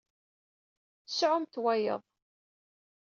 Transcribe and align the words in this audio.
Sɛumt 1.17 1.53
wayeḍ. 1.63 2.03